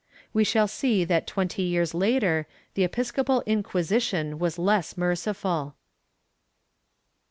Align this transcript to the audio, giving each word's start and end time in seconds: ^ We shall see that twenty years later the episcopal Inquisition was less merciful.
^ 0.01 0.03
We 0.33 0.43
shall 0.43 0.67
see 0.67 1.03
that 1.03 1.27
twenty 1.27 1.61
years 1.61 1.93
later 1.93 2.47
the 2.73 2.83
episcopal 2.83 3.43
Inquisition 3.45 4.39
was 4.39 4.57
less 4.57 4.97
merciful. 4.97 5.75